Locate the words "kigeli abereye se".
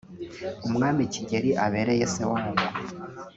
1.13-2.23